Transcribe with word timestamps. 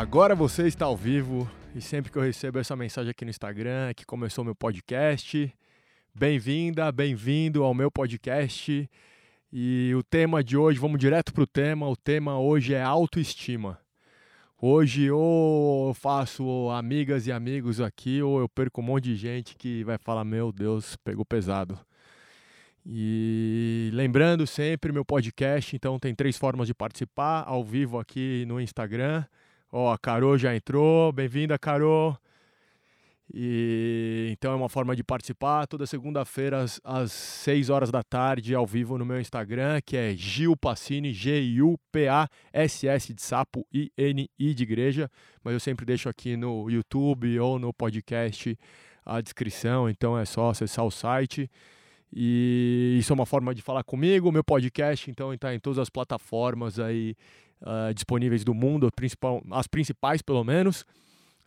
Agora 0.00 0.34
você 0.34 0.66
está 0.66 0.86
ao 0.86 0.96
vivo 0.96 1.46
e 1.74 1.80
sempre 1.82 2.10
que 2.10 2.16
eu 2.16 2.22
recebo 2.22 2.58
essa 2.58 2.74
mensagem 2.74 3.10
aqui 3.10 3.22
no 3.22 3.30
Instagram 3.30 3.92
que 3.94 4.06
começou 4.06 4.42
meu 4.42 4.54
podcast, 4.54 5.54
bem-vinda, 6.14 6.90
bem-vindo 6.90 7.62
ao 7.62 7.74
meu 7.74 7.90
podcast. 7.90 8.88
E 9.52 9.92
o 9.94 10.02
tema 10.02 10.42
de 10.42 10.56
hoje, 10.56 10.78
vamos 10.78 10.98
direto 10.98 11.34
para 11.34 11.42
o 11.42 11.46
tema. 11.46 11.86
O 11.86 11.94
tema 11.94 12.40
hoje 12.40 12.72
é 12.72 12.82
autoestima. 12.82 13.78
Hoje 14.58 15.10
ou 15.10 15.88
eu 15.88 15.94
faço 15.94 16.70
amigas 16.70 17.26
e 17.26 17.32
amigos 17.32 17.78
aqui, 17.78 18.22
ou 18.22 18.40
eu 18.40 18.48
perco 18.48 18.80
um 18.80 18.84
monte 18.84 19.04
de 19.04 19.16
gente 19.16 19.54
que 19.54 19.84
vai 19.84 19.98
falar: 19.98 20.24
Meu 20.24 20.50
Deus, 20.50 20.96
pegou 21.04 21.26
pesado. 21.26 21.78
E 22.86 23.90
lembrando 23.92 24.46
sempre 24.46 24.92
meu 24.92 25.04
podcast, 25.04 25.76
então 25.76 25.98
tem 25.98 26.14
três 26.14 26.38
formas 26.38 26.66
de 26.66 26.72
participar: 26.72 27.44
ao 27.46 27.62
vivo 27.62 27.98
aqui 27.98 28.46
no 28.46 28.58
Instagram. 28.58 29.26
Ó, 29.72 29.92
a 29.92 29.98
Carol 29.98 30.36
já 30.36 30.54
entrou, 30.54 31.12
bem-vinda, 31.12 31.56
Carol. 31.56 32.18
E 33.32 34.28
então 34.32 34.50
é 34.50 34.56
uma 34.56 34.68
forma 34.68 34.96
de 34.96 35.04
participar. 35.04 35.64
Toda 35.68 35.86
segunda-feira 35.86 36.62
às, 36.62 36.80
às 36.82 37.12
6 37.12 37.70
horas 37.70 37.88
da 37.88 38.02
tarde 38.02 38.52
ao 38.52 38.66
vivo 38.66 38.98
no 38.98 39.06
meu 39.06 39.20
Instagram, 39.20 39.80
que 39.86 39.96
é 39.96 40.12
Gil 40.16 40.56
Passini, 40.56 41.12
G 41.12 41.62
U 41.62 41.78
P 41.92 42.08
A 42.08 42.28
S 42.52 42.88
S 42.88 43.14
de 43.14 43.22
sapo 43.22 43.64
I 43.72 43.92
N 43.96 44.28
I 44.36 44.54
de 44.54 44.64
igreja, 44.64 45.08
mas 45.44 45.54
eu 45.54 45.60
sempre 45.60 45.86
deixo 45.86 46.08
aqui 46.08 46.36
no 46.36 46.68
YouTube 46.68 47.38
ou 47.38 47.56
no 47.56 47.72
podcast 47.72 48.58
a 49.06 49.20
descrição, 49.20 49.88
então 49.88 50.18
é 50.18 50.24
só 50.24 50.50
acessar 50.50 50.84
o 50.84 50.90
site. 50.90 51.48
E 52.12 52.96
isso 52.98 53.12
é 53.12 53.14
uma 53.14 53.26
forma 53.26 53.54
de 53.54 53.62
falar 53.62 53.84
comigo, 53.84 54.32
meu 54.32 54.42
podcast 54.42 55.08
então 55.08 55.32
está 55.32 55.54
em 55.54 55.60
todas 55.60 55.78
as 55.78 55.88
plataformas 55.88 56.80
aí 56.80 57.14
uh, 57.62 57.92
disponíveis 57.94 58.44
do 58.44 58.54
mundo, 58.54 58.90
principal, 58.94 59.42
as 59.50 59.66
principais 59.66 60.22
pelo 60.22 60.44
menos. 60.44 60.84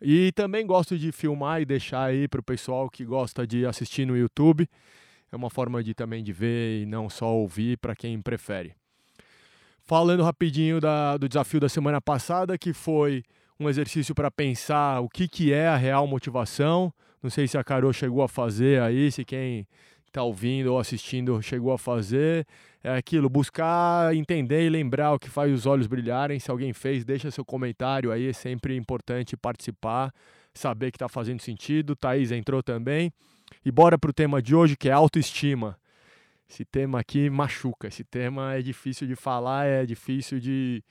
E 0.00 0.32
também 0.32 0.66
gosto 0.66 0.98
de 0.98 1.12
filmar 1.12 1.62
e 1.62 1.64
deixar 1.64 2.04
aí 2.04 2.28
para 2.28 2.40
o 2.40 2.42
pessoal 2.42 2.90
que 2.90 3.04
gosta 3.04 3.46
de 3.46 3.64
assistir 3.64 4.06
no 4.06 4.16
YouTube. 4.16 4.68
É 5.32 5.36
uma 5.36 5.50
forma 5.50 5.82
de 5.82 5.94
também 5.94 6.22
de 6.22 6.32
ver 6.32 6.82
e 6.82 6.86
não 6.86 7.08
só 7.08 7.34
ouvir 7.34 7.78
para 7.78 7.94
quem 7.96 8.20
prefere. 8.20 8.74
Falando 9.82 10.22
rapidinho 10.22 10.80
da, 10.80 11.16
do 11.16 11.28
desafio 11.28 11.60
da 11.60 11.68
semana 11.68 12.00
passada, 12.00 12.56
que 12.56 12.72
foi 12.72 13.22
um 13.58 13.68
exercício 13.68 14.14
para 14.14 14.30
pensar 14.30 15.00
o 15.00 15.08
que, 15.08 15.28
que 15.28 15.52
é 15.52 15.68
a 15.68 15.76
real 15.76 16.06
motivação. 16.06 16.92
Não 17.22 17.30
sei 17.30 17.48
se 17.48 17.56
a 17.56 17.64
Carol 17.64 17.92
chegou 17.92 18.22
a 18.22 18.28
fazer 18.28 18.80
aí, 18.82 19.10
se 19.10 19.24
quem 19.24 19.66
está 20.14 20.22
ouvindo 20.22 20.72
ou 20.72 20.78
assistindo 20.78 21.42
chegou 21.42 21.72
a 21.72 21.78
fazer. 21.78 22.46
É 22.82 22.96
aquilo, 22.96 23.28
buscar 23.28 24.14
entender 24.14 24.64
e 24.64 24.70
lembrar 24.70 25.12
o 25.12 25.18
que 25.18 25.28
faz 25.28 25.52
os 25.52 25.66
olhos 25.66 25.86
brilharem. 25.86 26.38
Se 26.38 26.50
alguém 26.50 26.72
fez, 26.72 27.04
deixa 27.04 27.30
seu 27.30 27.44
comentário 27.44 28.12
aí, 28.12 28.28
é 28.28 28.32
sempre 28.32 28.76
importante 28.76 29.36
participar, 29.36 30.12
saber 30.52 30.90
que 30.92 30.96
está 30.96 31.08
fazendo 31.08 31.40
sentido. 31.40 31.96
Thaís 31.96 32.30
entrou 32.30 32.62
também. 32.62 33.12
E 33.64 33.72
bora 33.72 33.98
para 33.98 34.10
o 34.10 34.12
tema 34.12 34.40
de 34.40 34.54
hoje, 34.54 34.76
que 34.76 34.88
é 34.88 34.92
autoestima. 34.92 35.76
Esse 36.48 36.64
tema 36.64 37.00
aqui 37.00 37.28
machuca, 37.30 37.88
esse 37.88 38.04
tema 38.04 38.54
é 38.54 38.62
difícil 38.62 39.06
de 39.06 39.16
falar, 39.16 39.66
é 39.66 39.84
difícil 39.86 40.38
de, 40.38 40.84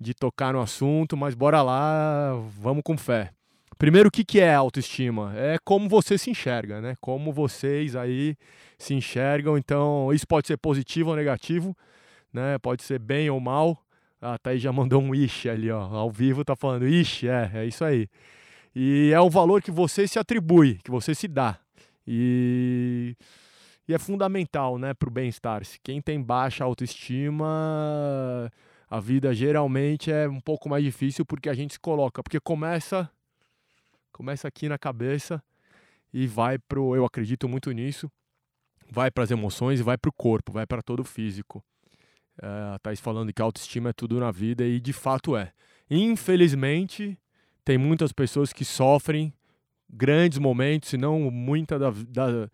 de 0.00 0.14
tocar 0.14 0.52
no 0.52 0.60
assunto, 0.60 1.16
mas 1.16 1.34
bora 1.34 1.60
lá, 1.60 2.32
vamos 2.60 2.82
com 2.84 2.96
fé. 2.96 3.35
Primeiro, 3.78 4.08
o 4.08 4.12
que, 4.12 4.24
que 4.24 4.40
é 4.40 4.54
autoestima? 4.54 5.34
É 5.36 5.58
como 5.62 5.86
você 5.88 6.16
se 6.16 6.30
enxerga, 6.30 6.80
né? 6.80 6.96
Como 6.98 7.30
vocês 7.30 7.94
aí 7.94 8.34
se 8.78 8.94
enxergam. 8.94 9.58
Então, 9.58 10.12
isso 10.14 10.26
pode 10.26 10.46
ser 10.46 10.56
positivo 10.56 11.10
ou 11.10 11.16
negativo, 11.16 11.76
né? 12.32 12.56
Pode 12.58 12.82
ser 12.82 12.98
bem 12.98 13.28
ou 13.28 13.38
mal. 13.38 13.78
A 14.20 14.38
Thaís 14.38 14.62
já 14.62 14.72
mandou 14.72 15.02
um 15.02 15.14
ixi 15.14 15.50
ali, 15.50 15.70
ó. 15.70 15.82
Ao 15.82 16.10
vivo 16.10 16.42
tá 16.42 16.56
falando, 16.56 16.88
ixi, 16.88 17.28
é, 17.28 17.50
é 17.54 17.66
isso 17.66 17.84
aí. 17.84 18.08
E 18.74 19.10
é 19.12 19.20
um 19.20 19.28
valor 19.28 19.62
que 19.62 19.70
você 19.70 20.08
se 20.08 20.18
atribui, 20.18 20.78
que 20.82 20.90
você 20.90 21.14
se 21.14 21.28
dá. 21.28 21.58
E, 22.06 23.14
e 23.86 23.92
é 23.92 23.98
fundamental, 23.98 24.78
né, 24.78 24.94
para 24.94 25.08
o 25.08 25.12
bem-estar. 25.12 25.62
Quem 25.82 26.00
tem 26.00 26.22
baixa 26.22 26.64
autoestima, 26.64 28.50
a 28.88 29.00
vida 29.00 29.34
geralmente 29.34 30.10
é 30.10 30.26
um 30.26 30.40
pouco 30.40 30.68
mais 30.68 30.82
difícil 30.82 31.26
porque 31.26 31.50
a 31.50 31.54
gente 31.54 31.74
se 31.74 31.80
coloca. 31.80 32.22
Porque 32.22 32.40
começa 32.40 33.10
Começa 34.16 34.48
aqui 34.48 34.66
na 34.66 34.78
cabeça 34.78 35.44
e 36.10 36.26
vai 36.26 36.58
pro. 36.58 36.96
Eu 36.96 37.04
acredito 37.04 37.46
muito 37.46 37.70
nisso. 37.70 38.10
Vai 38.90 39.10
para 39.10 39.22
as 39.22 39.30
emoções 39.30 39.78
e 39.78 39.82
vai 39.82 39.98
para 39.98 40.08
o 40.08 40.12
corpo, 40.12 40.52
vai 40.52 40.66
para 40.66 40.80
todo 40.80 41.00
o 41.00 41.04
físico. 41.04 41.62
É, 42.40 42.46
a 42.46 42.78
Thais 42.78 42.98
falando 42.98 43.30
que 43.30 43.42
autoestima 43.42 43.90
é 43.90 43.92
tudo 43.92 44.18
na 44.18 44.30
vida 44.30 44.64
e 44.64 44.80
de 44.80 44.94
fato 44.94 45.36
é. 45.36 45.52
Infelizmente, 45.90 47.18
tem 47.62 47.76
muitas 47.76 48.10
pessoas 48.10 48.54
que 48.54 48.64
sofrem 48.64 49.34
grandes 49.86 50.38
momentos, 50.38 50.88
se 50.88 50.96
não 50.96 51.30
muita 51.30 51.78
da, 51.78 51.90
da, 51.90 52.50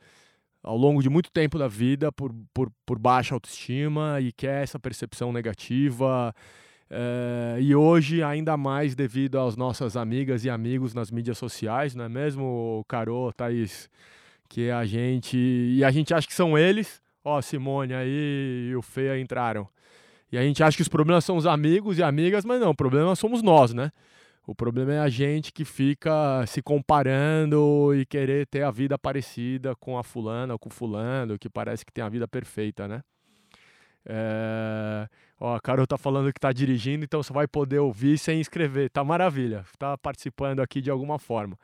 ao 0.65 0.77
longo 0.77 1.01
de 1.01 1.09
muito 1.09 1.31
tempo 1.31 1.61
da 1.61 1.69
vida 1.69 2.11
por, 2.11 2.35
por, 2.53 2.73
por 2.85 2.99
baixa 2.99 3.35
autoestima 3.35 4.21
e 4.21 4.33
quer 4.33 4.65
essa 4.65 4.81
percepção 4.81 5.33
negativa 5.33 6.35
é, 6.95 7.57
e 7.59 7.75
hoje, 7.75 8.23
ainda 8.23 8.55
mais 8.55 8.95
devido 8.95 9.41
às 9.41 9.57
nossas 9.57 9.97
amigas 9.97 10.45
e 10.45 10.51
amigos 10.51 10.93
nas 10.93 11.11
mídias 11.11 11.39
sociais, 11.39 11.95
não 11.95 12.05
é 12.05 12.09
mesmo, 12.09 12.85
Carô, 12.87 13.33
Thaís? 13.33 13.89
Que 14.47 14.71
a 14.71 14.85
gente. 14.85 15.39
E 15.39 15.83
a 15.83 15.91
gente 15.91 16.13
acha 16.13 16.27
que 16.27 16.35
são 16.35 16.59
eles. 16.59 17.01
Ó, 17.25 17.41
Simone 17.41 17.95
aí 17.95 18.69
e 18.71 18.77
o 18.77 18.83
Feia 18.83 19.19
entraram. 19.19 19.67
E 20.31 20.37
a 20.37 20.43
gente 20.43 20.63
acha 20.63 20.77
que 20.77 20.83
os 20.83 20.89
problemas 20.89 21.25
são 21.25 21.39
os 21.39 21.47
amigos 21.47 21.99
e 21.99 22.03
amigas, 22.03 22.45
mas 22.45 22.61
não, 22.61 22.71
o 22.71 22.77
problema 22.77 23.17
somos 23.17 23.43
nós, 23.43 23.73
né? 23.73 23.91
O 24.47 24.55
problema 24.55 24.93
é 24.93 24.99
a 24.99 25.09
gente 25.09 25.51
que 25.53 25.65
fica 25.65 26.45
se 26.47 26.61
comparando 26.61 27.95
e 27.95 28.05
querer 28.05 28.47
ter 28.47 28.65
a 28.65 28.71
vida 28.71 28.99
parecida 28.99 29.75
com 29.77 29.97
a 29.97 30.03
fulana 30.03 30.55
ou 30.55 30.59
com 30.59 30.69
o 30.69 30.73
fulano, 30.73 31.39
que 31.39 31.49
parece 31.49 31.87
que 31.87 31.93
tem 31.93 32.05
a 32.05 32.09
vida 32.09 32.29
perfeita, 32.29 32.87
né? 32.87 33.03
É... 34.07 35.09
Ó, 35.39 35.57
a 35.57 35.61
Carol 35.61 35.87
tá 35.87 35.99
falando 35.99 36.33
que 36.33 36.39
tá 36.39 36.53
dirigindo, 36.53 37.05
então 37.05 37.23
você 37.23 37.33
vai 37.33 37.49
poder 37.49 37.79
ouvir 37.79 38.19
sem 38.19 38.41
escrever. 38.41 38.91
Tá 38.91 39.03
maravilha. 39.03 39.65
Tá 39.79 39.99
participando 39.99 40.61
aqui 40.61 40.81
de 40.81 40.91
alguma 40.91 41.19
forma. 41.19 41.59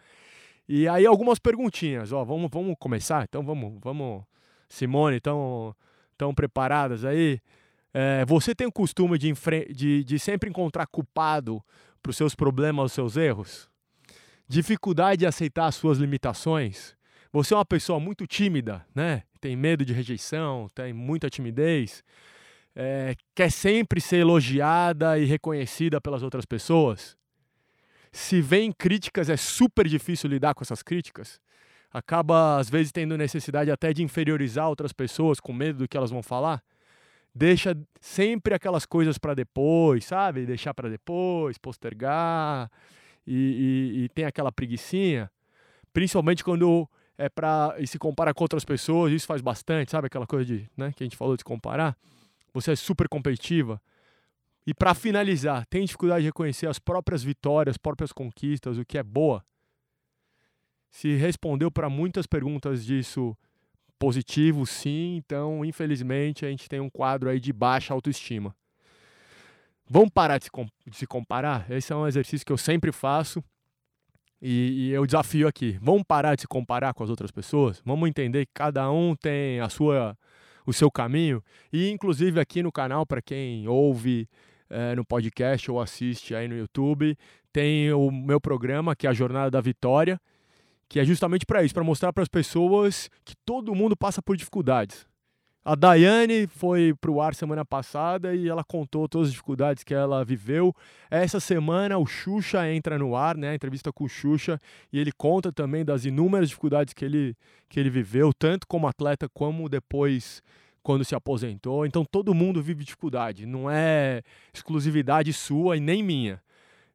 E 0.69 0.87
aí 0.87 1.06
algumas 1.06 1.38
perguntinhas, 1.38 2.12
ó, 2.12 2.22
vamos, 2.25 2.50
vamos 2.53 2.76
começar? 2.78 3.25
Então 3.25 3.43
vamos, 3.43 3.78
vamos. 3.81 4.22
Simone, 4.69 5.16
estão 5.16 5.75
tão 6.16 6.34
preparadas 6.34 7.04
aí? 7.06 7.41
É, 7.94 8.22
você 8.26 8.55
tem 8.55 8.66
o 8.66 8.72
costume 8.72 9.16
de, 9.16 9.32
de, 9.72 10.05
de 10.05 10.19
sempre 10.19 10.50
encontrar 10.50 10.87
culpado 10.87 11.62
para 12.03 12.10
os 12.10 12.16
seus 12.16 12.34
problemas, 12.34 12.87
os 12.87 12.93
seus 12.93 13.16
erros? 13.16 13.70
Dificuldade 14.47 15.20
de 15.20 15.26
aceitar 15.26 15.66
as 15.66 15.75
suas 15.75 15.99
limitações? 15.99 16.98
Você 17.33 17.55
é 17.55 17.56
uma 17.56 17.65
pessoa 17.65 18.00
muito 18.00 18.27
tímida, 18.27 18.87
né? 18.94 19.22
Tem 19.41 19.55
medo 19.55 19.84
de 19.84 19.93
rejeição, 19.93 20.69
tem 20.75 20.93
muita 20.93 21.28
timidez 21.28 22.03
é, 22.81 23.16
quer 23.34 23.50
sempre 23.50 24.00
ser 24.00 24.19
elogiada 24.19 25.19
e 25.19 25.25
reconhecida 25.25 26.00
pelas 26.00 26.22
outras 26.22 26.44
pessoas, 26.44 27.19
se 28.12 28.41
vem 28.41 28.71
críticas, 28.71 29.28
é 29.28 29.37
super 29.37 29.88
difícil 29.88 30.31
lidar 30.31 30.55
com 30.55 30.62
essas 30.62 30.81
críticas. 30.81 31.41
Acaba, 31.91 32.56
às 32.56 32.71
vezes, 32.71 32.93
tendo 32.93 33.19
necessidade 33.19 33.69
até 33.69 33.93
de 33.93 34.05
inferiorizar 34.05 34.69
outras 34.69 34.93
pessoas 34.93 35.41
com 35.41 35.53
medo 35.53 35.81
do 35.81 35.88
que 35.88 35.97
elas 35.97 36.11
vão 36.11 36.22
falar. 36.22 36.62
Deixa 37.34 37.77
sempre 38.00 38.55
aquelas 38.55 38.87
coisas 38.87 39.19
para 39.19 39.34
depois, 39.34 40.05
sabe? 40.05 40.47
Deixar 40.47 40.72
para 40.72 40.88
depois, 40.88 41.59
postergar. 41.59 42.71
E, 43.27 43.34
e, 43.97 44.05
e, 44.05 44.09
tem 44.11 44.25
aquela 44.25 44.53
preguiçinha. 44.53 45.31
Principalmente 45.93 46.44
quando 46.44 46.88
é 47.19 47.29
para 47.29 47.75
e 47.79 47.87
se 47.87 47.99
compara 47.99 48.33
com 48.33 48.45
outras 48.45 48.65
pessoas, 48.65 49.12
isso 49.12 49.27
faz 49.27 49.43
bastante, 49.43 49.91
sabe? 49.91 50.06
Aquela 50.06 50.27
coisa 50.27 50.45
de, 50.47 50.71
né, 50.77 50.93
que 50.97 51.03
a 51.03 51.06
gente 51.06 51.17
falou 51.17 51.37
de 51.37 51.45
comparar 51.45 51.97
você 52.53 52.73
é 52.73 52.76
super 52.76 53.09
competitiva. 53.09 53.81
E 54.67 54.75
para 54.75 54.94
finalizar, 54.94 55.67
tem 55.67 55.85
dificuldade 55.85 56.23
de 56.23 56.29
reconhecer 56.29 56.67
as 56.67 56.79
próprias 56.79 57.23
vitórias, 57.23 57.75
as 57.75 57.79
próprias 57.79 58.12
conquistas, 58.12 58.76
o 58.76 58.85
que 58.85 58.99
é 58.99 59.03
boa? 59.03 59.44
Se 60.91 61.15
respondeu 61.15 61.70
para 61.70 61.88
muitas 61.88 62.26
perguntas 62.26 62.85
disso 62.85 63.37
positivo, 63.99 64.65
sim, 64.65 65.17
então 65.17 65.65
infelizmente 65.65 66.47
a 66.47 66.50
gente 66.50 66.69
tem 66.69 66.81
um 66.81 66.91
quadro 66.91 67.29
aí 67.29 67.41
de 67.41 67.53
baixa 67.53 67.93
autoestima. 67.93 68.55
Vamos 69.91 70.11
parar 70.11 70.38
de 70.38 70.49
se 70.93 71.06
comparar? 71.06 71.70
Esse 71.70 71.93
é 71.93 71.97
um 71.97 72.06
exercício 72.06 72.47
que 72.47 72.53
eu 72.53 72.59
sempre 72.59 72.93
faço 72.93 73.43
e, 74.40 74.88
e 74.88 74.90
eu 74.90 75.05
desafio 75.05 75.49
aqui. 75.49 75.79
Vamos 75.81 76.02
parar 76.06 76.35
de 76.35 76.43
se 76.43 76.49
comparar 76.49 76.94
com 76.94 77.02
as 77.02 77.11
outras 77.11 77.31
pessoas? 77.31 77.82
Vamos 77.85 78.08
entender 78.08 78.46
que 78.46 78.52
cada 78.55 78.90
um 78.90 79.14
tem 79.17 79.61
a 79.61 79.69
sua 79.69 80.17
o 80.69 80.73
seu 80.73 80.90
caminho. 80.90 81.43
E 81.73 81.88
inclusive 81.90 82.38
aqui 82.38 82.62
no 82.62 82.70
canal, 82.70 83.06
para 83.06 83.23
quem 83.23 83.67
ouve 83.67 84.29
é, 84.69 84.94
no 84.94 85.05
podcast 85.05 85.70
ou 85.70 85.81
assiste 85.81 86.35
aí 86.35 86.46
no 86.46 86.56
YouTube, 86.56 87.17
tem 87.50 87.90
o 87.93 88.11
meu 88.11 88.38
programa, 88.38 88.94
que 88.94 89.06
é 89.06 89.11
a 89.11 89.14
Jornada 89.14 89.50
da 89.50 89.61
Vitória, 89.62 90.20
que 90.87 91.00
é 91.00 91.05
justamente 91.05 91.46
para 91.46 91.62
isso, 91.62 91.73
para 91.73 91.82
mostrar 91.82 92.12
para 92.12 92.23
as 92.23 92.29
pessoas 92.29 93.08
que 93.25 93.34
todo 93.46 93.75
mundo 93.75 93.96
passa 93.96 94.20
por 94.20 94.37
dificuldades. 94.37 95.06
A 95.69 95.75
Daiane 95.75 96.47
foi 96.47 96.94
para 96.99 97.11
o 97.11 97.20
ar 97.20 97.35
semana 97.35 97.62
passada 97.62 98.35
e 98.35 98.49
ela 98.49 98.65
contou 98.65 99.06
todas 99.06 99.29
as 99.29 99.32
dificuldades 99.35 99.85
que 99.85 99.93
ela 99.93 100.25
viveu. 100.25 100.75
Essa 101.11 101.38
semana 101.41 101.99
o 101.99 102.06
Xuxa 102.06 102.67
entra 102.73 102.99
no 102.99 103.15
ar, 103.15 103.37
né? 103.37 103.55
Entrevista 103.55 103.93
com 103.93 104.05
o 104.05 104.09
Xuxa, 104.09 104.59
e 104.91 104.99
ele 104.99 105.12
conta 105.12 105.53
também 105.53 105.85
das 105.85 106.06
inúmeras 106.06 106.49
dificuldades 106.49 106.94
que 106.94 107.05
ele, 107.05 107.37
que 107.69 107.79
ele 107.79 107.91
viveu, 107.91 108.32
tanto 108.32 108.67
como 108.67 108.87
atleta 108.87 109.29
como 109.29 109.69
depois 109.69 110.43
quando 110.82 111.05
se 111.05 111.15
aposentou. 111.15 111.85
Então 111.85 112.03
todo 112.03 112.32
mundo 112.32 112.62
vive 112.62 112.82
dificuldade, 112.82 113.44
não 113.44 113.70
é 113.70 114.23
exclusividade 114.55 115.35
sua 115.35 115.76
e 115.76 115.81
nem 115.81 116.03
minha. 116.03 116.41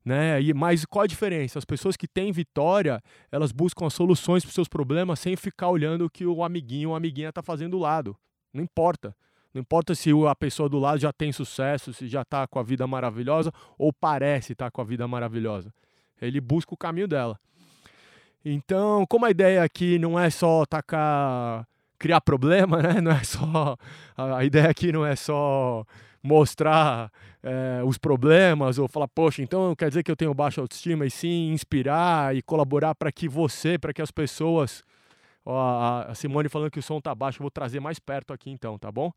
Né? 0.04 0.42
E, 0.42 0.52
mas 0.52 0.84
qual 0.84 1.04
a 1.04 1.08
diferença? 1.08 1.60
As 1.60 1.66
pessoas 1.66 1.96
que 1.96 2.08
têm 2.08 2.31
vitória, 2.31 3.04
elas 3.31 3.52
buscam 3.52 3.86
as 3.86 3.94
soluções 3.94 4.44
para 4.44 4.50
os 4.50 4.56
seus 4.56 4.68
problemas 4.68 5.20
sem 5.20 5.36
ficar 5.36 5.70
olhando 5.70 6.06
o 6.06 6.10
que 6.10 6.25
o 6.25 6.44
amiguinho 6.44 6.90
ou 6.90 6.96
a 6.96 6.98
amiguinha 6.98 7.30
está 7.30 7.44
fazendo 7.44 7.74
do 7.74 7.78
lado. 7.78 8.18
Não 8.54 8.64
importa. 8.64 9.16
Não 9.54 9.62
importa 9.62 9.94
se 9.94 10.10
a 10.28 10.36
pessoa 10.36 10.68
do 10.68 10.80
lado 10.80 11.00
já 11.00 11.14
tem 11.14 11.32
sucesso, 11.32 11.94
se 11.94 12.08
já 12.08 12.24
está 12.24 12.48
com 12.48 12.60
a 12.60 12.64
vida 12.64 12.88
maravilhosa 12.88 13.52
ou 13.78 13.94
parece 13.94 14.54
estar 14.54 14.66
tá 14.66 14.72
com 14.72 14.82
a 14.82 14.84
vida 14.84 15.08
maravilhosa. 15.08 15.74
Ele 16.22 16.42
busca 16.42 16.74
o 16.74 16.78
caminho 16.78 17.08
dela. 17.08 17.40
Então, 18.44 19.06
como 19.08 19.26
a 19.26 19.32
ideia 19.32 19.64
aqui 19.64 20.00
não 20.00 20.20
é 20.20 20.30
só 20.30 20.66
tacar, 20.66 21.68
criar 22.00 22.20
problema, 22.20 22.82
né? 22.84 23.00
Não 23.00 23.12
é 23.12 23.24
só 23.24 23.78
a 24.18 24.44
ideia 24.44 24.70
aqui 24.70 24.92
não 24.92 25.06
é 25.06 25.16
só 25.16 25.86
mostrar 26.22 27.12
é, 27.44 27.82
os 27.84 27.98
problemas 27.98 28.80
ou 28.80 28.88
falar, 28.88 29.08
poxa, 29.10 29.42
então 29.42 29.76
quer 29.76 29.90
dizer 29.90 30.04
que 30.04 30.10
eu 30.10 30.16
tenho 30.16 30.34
baixa 30.34 30.62
autoestima 30.62 31.06
e 31.06 31.12
sim 31.12 31.52
inspirar 31.52 32.36
e 32.36 32.42
colaborar 32.42 32.96
para 32.96 33.12
que 33.12 33.28
você, 33.28 33.78
para 33.78 33.94
que 33.94 34.02
as 34.02 34.12
pessoas 34.12 34.84
Ó, 35.45 36.06
a 36.07 36.16
Simone 36.16 36.50
falando 36.50 36.72
que 36.72 36.80
o 36.80 36.84
som 36.84 37.01
tá 37.01 37.13
baixo, 37.13 37.40
eu 37.40 37.44
vou 37.44 37.51
trazer 37.51 37.80
mais 37.80 38.00
perto 38.00 38.31
aqui 38.31 38.50
então, 38.50 38.78
tá 38.78 38.92
bom? 38.92 39.12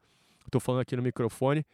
Estou 0.44 0.61
falando 0.61 0.81
aqui 0.81 0.96
no 0.96 1.02
microfone. 1.02 1.64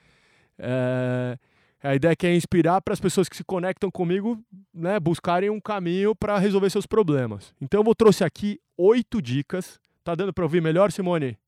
É, 0.59 1.39
a 1.83 1.95
ideia 1.95 2.15
é 2.23 2.27
é 2.27 2.37
inspirar 2.37 2.81
para 2.81 2.95
as 2.95 3.01
pessoas 3.01 3.29
que 3.29 3.37
se 3.37 3.43
conectam 3.43 3.91
comigo, 3.91 4.39
né, 4.73 5.01
buscarem 5.01 5.51
um 5.51 5.61
caminho 5.61 6.15
para 6.15 6.39
resolver 6.39 6.71
seus 6.71 6.87
problemas. 6.87 7.55
Então 7.61 7.81
eu 7.81 7.85
vou 7.85 7.95
trouxe 7.95 8.23
aqui 8.23 8.61
oito 8.77 9.21
dicas. 9.21 9.81
Tá 10.05 10.15
dando 10.15 10.33
para 10.33 10.45
ouvir 10.45 10.61
melhor, 10.61 10.91
Simone? 10.93 11.39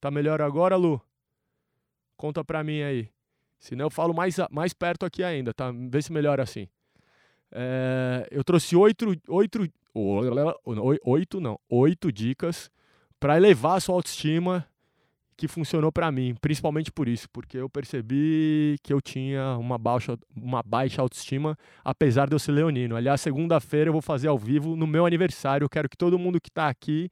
Tá 0.00 0.10
melhor 0.10 0.40
agora, 0.40 0.76
Lu? 0.76 1.00
Conta 2.16 2.44
para 2.44 2.62
mim 2.62 2.82
aí. 2.82 3.10
Senão 3.58 3.86
eu 3.86 3.90
falo 3.90 4.14
mais, 4.14 4.36
mais 4.50 4.72
perto 4.72 5.04
aqui 5.04 5.22
ainda, 5.22 5.52
tá? 5.52 5.72
Vê 5.72 6.00
se 6.00 6.12
melhora 6.12 6.42
assim. 6.42 6.68
É, 7.52 8.28
eu 8.30 8.44
trouxe 8.44 8.76
oito, 8.76 9.14
oito, 9.28 9.68
oito 11.04 11.40
não, 11.40 11.58
oito 11.68 12.12
dicas 12.12 12.70
para 13.18 13.36
elevar 13.36 13.76
a 13.76 13.80
sua 13.80 13.94
autoestima 13.94 14.66
que 15.36 15.46
funcionou 15.46 15.92
para 15.92 16.10
mim, 16.10 16.34
principalmente 16.40 16.90
por 16.90 17.06
isso, 17.06 17.28
porque 17.30 17.58
eu 17.58 17.70
percebi 17.70 18.76
que 18.82 18.92
eu 18.92 19.00
tinha 19.00 19.56
uma 19.56 19.78
baixa, 19.78 20.18
uma 20.36 20.64
baixa 20.64 21.00
autoestima, 21.00 21.56
apesar 21.84 22.28
de 22.28 22.34
eu 22.34 22.40
ser 22.40 22.50
leonino. 22.50 22.96
Aliás, 22.96 23.20
segunda-feira 23.20 23.88
eu 23.88 23.92
vou 23.92 24.02
fazer 24.02 24.26
ao 24.26 24.36
vivo 24.36 24.74
no 24.74 24.86
meu 24.86 25.06
aniversário. 25.06 25.64
Eu 25.64 25.68
quero 25.68 25.88
que 25.88 25.96
todo 25.96 26.18
mundo 26.18 26.40
que 26.40 26.48
está 26.48 26.68
aqui 26.68 27.08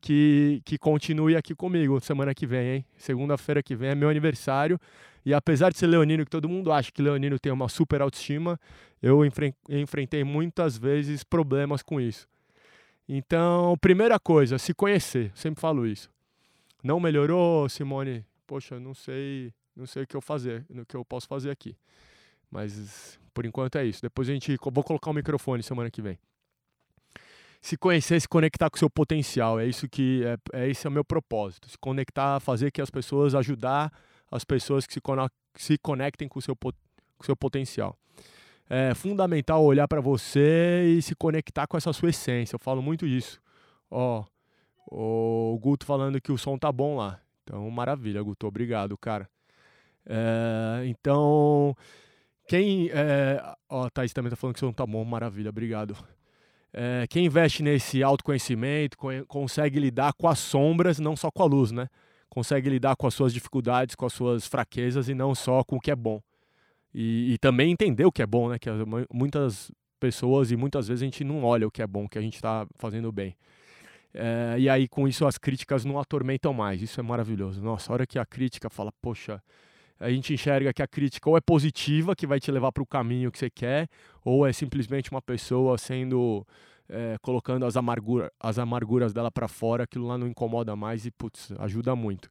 que, 0.00 0.62
que 0.64 0.78
continue 0.78 1.36
aqui 1.36 1.54
comigo 1.54 2.00
semana 2.00 2.34
que 2.34 2.46
vem, 2.46 2.76
hein? 2.76 2.84
Segunda-feira 2.96 3.62
que 3.62 3.74
vem 3.74 3.90
é 3.90 3.94
meu 3.94 4.08
aniversário. 4.08 4.78
E 5.24 5.34
apesar 5.34 5.70
de 5.70 5.78
ser 5.78 5.86
leonino, 5.86 6.24
que 6.24 6.30
todo 6.30 6.48
mundo 6.48 6.72
acha 6.72 6.90
que 6.90 7.02
leonino 7.02 7.38
tem 7.38 7.52
uma 7.52 7.68
super 7.68 8.00
autoestima, 8.00 8.58
eu 9.02 9.22
enfrentei 9.24 10.24
muitas 10.24 10.78
vezes 10.78 11.22
problemas 11.22 11.82
com 11.82 12.00
isso. 12.00 12.26
Então, 13.08 13.76
primeira 13.80 14.18
coisa, 14.18 14.58
se 14.58 14.72
conhecer. 14.74 15.32
Sempre 15.34 15.60
falo 15.60 15.86
isso. 15.86 16.10
Não 16.82 17.00
melhorou, 17.00 17.68
Simone? 17.68 18.24
Poxa, 18.46 18.78
não 18.78 18.94
sei, 18.94 19.52
não 19.74 19.86
sei 19.86 20.04
o 20.04 20.06
que 20.06 20.16
eu 20.16 20.20
fazer, 20.20 20.64
o 20.70 20.84
que 20.84 20.96
eu 20.96 21.04
posso 21.04 21.26
fazer 21.26 21.50
aqui. 21.50 21.76
Mas 22.50 23.18
por 23.34 23.44
enquanto 23.44 23.76
é 23.76 23.84
isso. 23.84 24.02
Depois 24.02 24.28
a 24.28 24.32
gente 24.32 24.56
vou 24.60 24.84
colocar 24.84 25.10
o 25.10 25.14
microfone 25.14 25.62
semana 25.62 25.90
que 25.90 26.02
vem. 26.02 26.18
Se 27.68 27.76
conhecer, 27.76 28.18
se 28.18 28.26
conectar 28.26 28.70
com 28.70 28.76
o 28.76 28.78
seu 28.78 28.88
potencial, 28.88 29.60
é 29.60 29.66
isso 29.66 29.86
que 29.86 30.24
é, 30.24 30.38
é 30.58 30.70
esse 30.70 30.86
é 30.86 30.88
o 30.88 30.90
meu 30.90 31.04
propósito. 31.04 31.68
Se 31.68 31.76
conectar, 31.76 32.40
fazer 32.40 32.70
que 32.70 32.80
as 32.80 32.88
pessoas 32.88 33.34
ajudar 33.34 33.92
as 34.30 34.42
pessoas 34.42 34.86
que 34.86 34.94
se, 34.94 35.00
se 35.54 35.76
conectem 35.76 36.26
com 36.28 36.38
o 36.38 36.40
seu, 36.40 36.56
com 36.56 36.70
o 37.20 37.24
seu 37.26 37.36
potencial. 37.36 37.94
É 38.70 38.94
fundamental 38.94 39.62
olhar 39.62 39.86
para 39.86 40.00
você 40.00 40.96
e 40.96 41.02
se 41.02 41.14
conectar 41.14 41.66
com 41.66 41.76
essa 41.76 41.92
sua 41.92 42.08
essência. 42.08 42.54
Eu 42.54 42.58
falo 42.58 42.80
muito 42.80 43.06
disso. 43.06 43.38
Ó, 43.90 44.24
o 44.90 45.58
Guto 45.60 45.84
falando 45.84 46.22
que 46.22 46.32
o 46.32 46.38
som 46.38 46.56
tá 46.56 46.72
bom 46.72 46.96
lá. 46.96 47.20
Então, 47.44 47.70
maravilha, 47.70 48.22
Guto. 48.22 48.46
Obrigado, 48.46 48.96
cara. 48.96 49.28
É, 50.06 50.86
então, 50.86 51.76
quem. 52.48 52.88
É, 52.94 53.42
ó, 53.68 53.90
Thaís 53.90 54.14
também 54.14 54.30
tá 54.30 54.36
falando 54.36 54.54
que 54.54 54.64
o 54.64 54.66
som 54.66 54.72
tá 54.72 54.86
bom. 54.86 55.04
Maravilha, 55.04 55.50
obrigado. 55.50 55.94
É, 56.72 57.06
quem 57.08 57.26
investe 57.26 57.62
nesse 57.62 58.02
autoconhecimento 58.02 58.96
consegue 59.26 59.80
lidar 59.80 60.12
com 60.12 60.28
as 60.28 60.38
sombras, 60.38 60.98
não 60.98 61.16
só 61.16 61.30
com 61.30 61.42
a 61.42 61.46
luz, 61.46 61.72
né? 61.72 61.88
consegue 62.28 62.68
lidar 62.68 62.94
com 62.96 63.06
as 63.06 63.14
suas 63.14 63.32
dificuldades, 63.32 63.94
com 63.94 64.06
as 64.06 64.12
suas 64.12 64.46
fraquezas 64.46 65.08
e 65.08 65.14
não 65.14 65.34
só 65.34 65.64
com 65.64 65.76
o 65.76 65.80
que 65.80 65.90
é 65.90 65.96
bom. 65.96 66.20
E, 66.94 67.34
e 67.34 67.38
também 67.38 67.72
entender 67.72 68.04
o 68.04 68.12
que 68.12 68.22
é 68.22 68.26
bom, 68.26 68.48
né? 68.48 68.58
Que 68.58 68.70
muitas 69.12 69.70
pessoas 69.98 70.50
e 70.50 70.56
muitas 70.56 70.88
vezes 70.88 71.02
a 71.02 71.04
gente 71.04 71.24
não 71.24 71.44
olha 71.44 71.66
o 71.66 71.70
que 71.70 71.82
é 71.82 71.86
bom, 71.86 72.08
que 72.08 72.18
a 72.18 72.22
gente 72.22 72.36
está 72.36 72.66
fazendo 72.76 73.10
bem. 73.10 73.36
É, 74.14 74.56
e 74.58 74.68
aí 74.68 74.88
com 74.88 75.06
isso 75.06 75.26
as 75.26 75.36
críticas 75.36 75.84
não 75.84 75.98
atormentam 75.98 76.52
mais. 76.52 76.80
Isso 76.80 77.00
é 77.00 77.02
maravilhoso. 77.02 77.62
Nossa, 77.62 77.90
a 77.90 77.94
hora 77.94 78.06
que 78.06 78.18
a 78.18 78.24
crítica 78.24 78.70
fala, 78.70 78.92
poxa, 79.02 79.42
a 80.00 80.10
gente 80.10 80.32
enxerga 80.32 80.72
que 80.72 80.82
a 80.82 80.86
crítica 80.86 81.28
ou 81.28 81.36
é 81.36 81.40
positiva, 81.40 82.14
que 82.14 82.26
vai 82.26 82.38
te 82.38 82.50
levar 82.50 82.72
para 82.72 82.82
o 82.82 82.86
caminho 82.86 83.30
que 83.32 83.38
você 83.38 83.50
quer, 83.50 83.88
ou 84.24 84.46
é 84.46 84.52
simplesmente 84.52 85.10
uma 85.10 85.22
pessoa 85.22 85.76
sendo 85.76 86.46
é, 86.88 87.16
colocando 87.20 87.66
as, 87.66 87.76
amargura, 87.76 88.32
as 88.40 88.58
amarguras 88.58 89.12
dela 89.12 89.30
para 89.30 89.48
fora, 89.48 89.84
aquilo 89.84 90.06
lá 90.06 90.16
não 90.16 90.26
incomoda 90.26 90.74
mais 90.74 91.04
e, 91.04 91.10
putz, 91.10 91.52
ajuda 91.58 91.94
muito. 91.94 92.30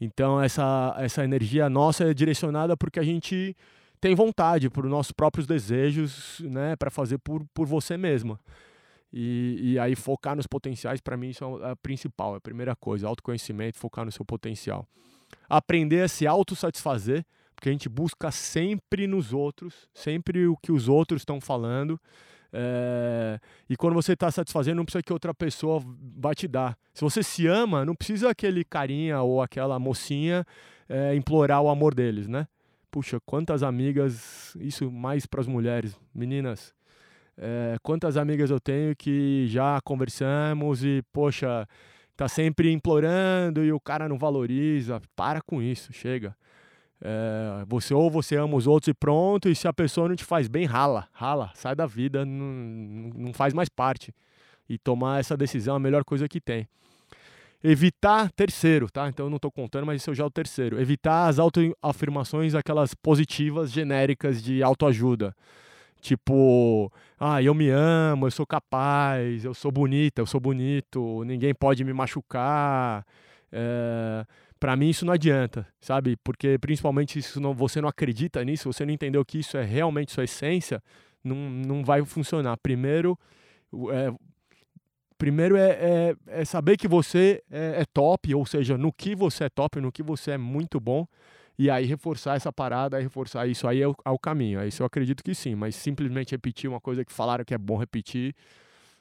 Então, 0.00 0.40
essa, 0.42 0.94
essa 0.98 1.22
energia 1.22 1.68
nossa 1.70 2.10
é 2.10 2.14
direcionada 2.14 2.76
porque 2.76 2.98
a 2.98 3.04
gente 3.04 3.56
tem 4.00 4.14
vontade, 4.16 4.68
por 4.68 4.84
nossos 4.84 5.12
próprios 5.12 5.46
desejos, 5.46 6.40
né, 6.40 6.74
para 6.74 6.90
fazer 6.90 7.18
por, 7.18 7.44
por 7.54 7.66
você 7.66 7.96
mesma. 7.96 8.40
E, 9.12 9.74
e 9.74 9.78
aí, 9.78 9.94
focar 9.94 10.34
nos 10.34 10.46
potenciais, 10.46 11.00
para 11.00 11.16
mim, 11.16 11.28
isso 11.28 11.44
é 11.44 11.70
a 11.70 11.76
principal, 11.76 12.34
é 12.34 12.38
a 12.38 12.40
primeira 12.40 12.74
coisa: 12.74 13.06
autoconhecimento, 13.06 13.78
focar 13.78 14.04
no 14.04 14.10
seu 14.10 14.24
potencial. 14.24 14.88
Aprender 15.54 16.02
a 16.02 16.08
se 16.08 16.26
autossatisfazer, 16.26 17.24
porque 17.54 17.68
a 17.68 17.72
gente 17.72 17.88
busca 17.88 18.30
sempre 18.30 19.06
nos 19.06 19.32
outros, 19.34 19.88
sempre 19.92 20.46
o 20.46 20.56
que 20.56 20.72
os 20.72 20.88
outros 20.88 21.20
estão 21.20 21.40
falando. 21.40 22.00
É, 22.50 23.38
e 23.68 23.76
quando 23.76 23.92
você 23.92 24.14
está 24.14 24.30
satisfazendo, 24.30 24.78
não 24.78 24.84
precisa 24.84 25.02
que 25.02 25.12
outra 25.12 25.34
pessoa 25.34 25.82
vai 26.16 26.34
te 26.34 26.48
dar. 26.48 26.76
Se 26.94 27.02
você 27.02 27.22
se 27.22 27.46
ama, 27.46 27.84
não 27.84 27.94
precisa 27.94 28.30
aquele 28.30 28.64
carinha 28.64 29.20
ou 29.20 29.42
aquela 29.42 29.78
mocinha 29.78 30.44
é, 30.88 31.14
implorar 31.14 31.60
o 31.60 31.68
amor 31.68 31.94
deles, 31.94 32.26
né? 32.26 32.48
Puxa, 32.90 33.20
quantas 33.24 33.62
amigas, 33.62 34.56
isso 34.58 34.90
mais 34.90 35.26
para 35.26 35.40
as 35.40 35.46
mulheres, 35.46 35.94
meninas, 36.14 36.74
é, 37.36 37.76
quantas 37.82 38.16
amigas 38.16 38.50
eu 38.50 38.60
tenho 38.60 38.94
que 38.94 39.46
já 39.48 39.80
conversamos 39.82 40.84
e, 40.84 41.02
poxa, 41.12 41.66
tá 42.16 42.28
sempre 42.28 42.70
implorando 42.70 43.64
e 43.64 43.72
o 43.72 43.80
cara 43.80 44.08
não 44.08 44.18
valoriza. 44.18 45.00
Para 45.16 45.40
com 45.40 45.62
isso, 45.62 45.92
chega. 45.92 46.36
É, 47.00 47.64
você 47.66 47.92
ou 47.92 48.08
você 48.08 48.36
ama 48.36 48.56
os 48.56 48.66
outros 48.66 48.88
e 48.88 48.94
pronto, 48.94 49.48
e 49.48 49.56
se 49.56 49.66
a 49.66 49.72
pessoa 49.72 50.08
não 50.08 50.14
te 50.14 50.24
faz 50.24 50.46
bem, 50.46 50.64
rala, 50.64 51.08
rala, 51.12 51.50
sai 51.54 51.74
da 51.74 51.84
vida, 51.84 52.24
não, 52.24 53.10
não 53.14 53.32
faz 53.32 53.52
mais 53.52 53.68
parte. 53.68 54.14
E 54.68 54.78
tomar 54.78 55.18
essa 55.18 55.36
decisão 55.36 55.74
é 55.74 55.76
a 55.76 55.80
melhor 55.80 56.04
coisa 56.04 56.28
que 56.28 56.40
tem. 56.40 56.68
Evitar, 57.64 58.30
terceiro, 58.32 58.90
tá? 58.90 59.08
Então 59.08 59.26
eu 59.26 59.30
não 59.30 59.36
estou 59.36 59.50
contando, 59.50 59.86
mas 59.86 60.00
esse 60.00 60.10
é 60.10 60.14
já 60.14 60.24
o 60.24 60.30
terceiro. 60.30 60.80
Evitar 60.80 61.28
as 61.28 61.38
autoafirmações, 61.38 62.54
aquelas 62.54 62.94
positivas 62.94 63.70
genéricas 63.70 64.42
de 64.42 64.62
autoajuda. 64.62 65.34
Tipo, 66.02 66.92
ah, 67.18 67.40
eu 67.40 67.54
me 67.54 67.68
amo, 67.70 68.26
eu 68.26 68.30
sou 68.32 68.44
capaz, 68.44 69.44
eu 69.44 69.54
sou 69.54 69.70
bonita, 69.70 70.20
eu 70.20 70.26
sou 70.26 70.40
bonito, 70.40 71.22
ninguém 71.22 71.54
pode 71.54 71.84
me 71.84 71.92
machucar. 71.92 73.06
É, 73.52 74.26
para 74.58 74.74
mim 74.74 74.88
isso 74.88 75.06
não 75.06 75.12
adianta, 75.12 75.64
sabe? 75.80 76.16
Porque 76.24 76.58
principalmente 76.58 77.22
se 77.22 77.38
você 77.54 77.80
não 77.80 77.88
acredita 77.88 78.44
nisso, 78.44 78.72
você 78.72 78.84
não 78.84 78.92
entendeu 78.92 79.24
que 79.24 79.38
isso 79.38 79.56
é 79.56 79.62
realmente 79.62 80.10
sua 80.10 80.24
essência, 80.24 80.82
não, 81.22 81.36
não 81.36 81.84
vai 81.84 82.04
funcionar. 82.04 82.56
Primeiro, 82.56 83.16
é, 83.92 84.12
primeiro 85.16 85.56
é, 85.56 85.70
é, 85.70 86.16
é, 86.26 86.44
saber 86.44 86.76
que 86.76 86.88
você 86.88 87.40
é, 87.48 87.82
é, 87.82 87.84
top, 87.94 88.34
ou 88.34 88.44
seja, 88.44 88.76
no 88.76 88.92
que 88.92 89.14
você 89.14 89.44
é 89.44 89.48
top, 89.48 89.80
no 89.80 89.92
que 89.92 90.02
você 90.02 90.32
é 90.32 90.38
muito 90.38 90.80
bom, 90.80 91.06
e 91.64 91.70
aí 91.70 91.86
reforçar 91.86 92.36
essa 92.36 92.52
parada, 92.52 92.98
reforçar 92.98 93.46
isso 93.46 93.66
aí 93.68 93.82
é 93.82 93.88
o, 93.88 93.94
é 94.04 94.10
o 94.10 94.18
caminho. 94.18 94.64
Isso 94.66 94.82
eu 94.82 94.86
acredito 94.86 95.22
que 95.22 95.34
sim, 95.34 95.54
mas 95.54 95.74
simplesmente 95.76 96.32
repetir 96.32 96.68
uma 96.68 96.80
coisa 96.80 97.04
que 97.04 97.12
falaram 97.12 97.44
que 97.44 97.54
é 97.54 97.58
bom 97.58 97.76
repetir, 97.76 98.34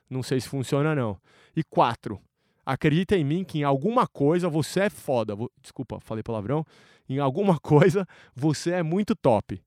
não 0.09 0.21
sei 0.21 0.39
se 0.39 0.49
funciona 0.49 0.93
não. 0.93 1.17
E 1.55 1.63
quatro, 1.63 2.19
Acredita 2.65 3.17
em 3.17 3.23
mim 3.23 3.43
que 3.43 3.59
em 3.59 3.63
alguma 3.63 4.07
coisa 4.07 4.47
você 4.47 4.81
é 4.81 4.89
foda. 4.89 5.35
Desculpa, 5.61 5.99
falei 5.99 6.23
palavrão. 6.23 6.65
Em 7.09 7.19
alguma 7.19 7.57
coisa 7.59 8.07
você 8.35 8.71
é 8.71 8.83
muito 8.83 9.15
top. 9.15 9.61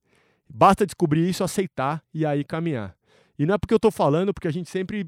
Basta 0.49 0.87
descobrir 0.87 1.29
isso, 1.29 1.43
aceitar 1.43 2.03
e 2.13 2.25
aí 2.25 2.45
caminhar. 2.45 2.97
E 3.39 3.45
não 3.45 3.55
é 3.55 3.59
porque 3.59 3.75
eu 3.75 3.81
tô 3.81 3.91
falando, 3.91 4.33
porque 4.33 4.47
a 4.47 4.53
gente 4.53 4.71
sempre 4.71 5.07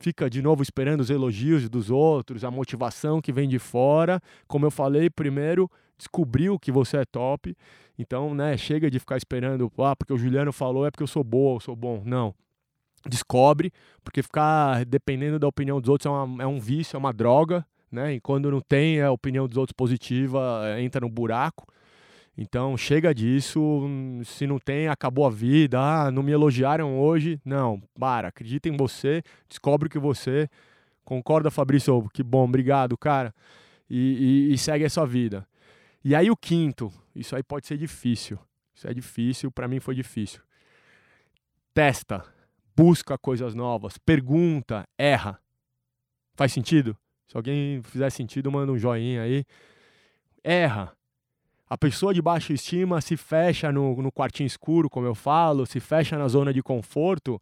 fica 0.00 0.28
de 0.30 0.40
novo 0.40 0.62
esperando 0.62 1.00
os 1.00 1.10
elogios 1.10 1.68
dos 1.68 1.90
outros, 1.90 2.42
a 2.42 2.50
motivação 2.50 3.20
que 3.20 3.32
vem 3.32 3.48
de 3.48 3.58
fora. 3.58 4.20
Como 4.48 4.66
eu 4.66 4.70
falei, 4.70 5.10
primeiro 5.10 5.70
descobriu 5.96 6.58
que 6.58 6.72
você 6.72 6.96
é 6.96 7.04
top. 7.04 7.54
Então, 7.98 8.34
né, 8.34 8.56
chega 8.56 8.90
de 8.90 8.98
ficar 8.98 9.18
esperando, 9.18 9.70
ah, 9.78 9.94
porque 9.94 10.12
o 10.12 10.18
Juliano 10.18 10.52
falou 10.52 10.86
é 10.86 10.90
porque 10.90 11.02
eu 11.02 11.06
sou 11.06 11.22
boa, 11.22 11.56
eu 11.56 11.60
sou 11.60 11.76
bom. 11.76 12.02
Não. 12.04 12.34
Descobre, 13.06 13.72
porque 14.02 14.22
ficar 14.22 14.84
dependendo 14.84 15.38
da 15.38 15.46
opinião 15.46 15.80
dos 15.80 15.88
outros 15.88 16.06
é, 16.06 16.10
uma, 16.10 16.42
é 16.42 16.46
um 16.46 16.58
vício, 16.58 16.96
é 16.96 16.98
uma 16.98 17.12
droga, 17.12 17.64
né? 17.90 18.14
E 18.14 18.20
quando 18.20 18.50
não 18.50 18.60
tem 18.60 19.00
a 19.00 19.10
opinião 19.10 19.46
dos 19.46 19.56
outros 19.56 19.74
positiva, 19.74 20.62
entra 20.78 21.00
no 21.00 21.08
buraco. 21.08 21.66
Então 22.42 22.74
chega 22.74 23.14
disso, 23.14 23.86
se 24.24 24.46
não 24.46 24.58
tem, 24.58 24.88
acabou 24.88 25.26
a 25.26 25.30
vida, 25.30 25.78
ah, 25.78 26.10
não 26.10 26.22
me 26.22 26.32
elogiaram 26.32 26.98
hoje. 26.98 27.38
Não, 27.44 27.82
para, 27.98 28.28
acredita 28.28 28.66
em 28.66 28.74
você, 28.78 29.22
descobre 29.46 29.90
que 29.90 29.98
você 29.98 30.48
concorda, 31.04 31.50
Fabrício, 31.50 32.08
que 32.14 32.22
bom, 32.22 32.44
obrigado, 32.44 32.96
cara. 32.96 33.34
E, 33.90 34.48
e, 34.48 34.54
e 34.54 34.58
segue 34.58 34.86
a 34.86 34.88
sua 34.88 35.04
vida. 35.04 35.46
E 36.02 36.14
aí 36.14 36.30
o 36.30 36.36
quinto, 36.36 36.90
isso 37.14 37.36
aí 37.36 37.42
pode 37.42 37.66
ser 37.66 37.76
difícil. 37.76 38.38
Isso 38.74 38.88
é 38.88 38.94
difícil, 38.94 39.52
para 39.52 39.68
mim 39.68 39.78
foi 39.78 39.94
difícil. 39.94 40.40
Testa, 41.74 42.24
busca 42.74 43.18
coisas 43.18 43.54
novas, 43.54 43.98
pergunta, 43.98 44.88
erra. 44.96 45.38
Faz 46.36 46.54
sentido? 46.54 46.96
Se 47.28 47.36
alguém 47.36 47.82
fizer 47.82 48.08
sentido, 48.08 48.50
manda 48.50 48.72
um 48.72 48.78
joinha 48.78 49.24
aí. 49.24 49.44
Erra 50.42 50.96
a 51.70 51.78
pessoa 51.78 52.12
de 52.12 52.20
baixa 52.20 52.52
estima 52.52 53.00
se 53.00 53.16
fecha 53.16 53.70
no, 53.70 54.02
no 54.02 54.10
quartinho 54.10 54.48
escuro, 54.48 54.90
como 54.90 55.06
eu 55.06 55.14
falo, 55.14 55.64
se 55.64 55.78
fecha 55.78 56.18
na 56.18 56.26
zona 56.26 56.52
de 56.52 56.60
conforto, 56.60 57.40